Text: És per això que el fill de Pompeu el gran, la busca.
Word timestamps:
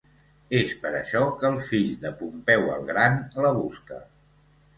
És 0.59 0.71
per 0.85 0.91
això 0.99 1.21
que 1.43 1.47
el 1.49 1.57
fill 1.65 1.91
de 2.07 2.13
Pompeu 2.23 2.67
el 2.77 2.89
gran, 2.89 3.21
la 3.47 3.53
busca. 3.61 4.01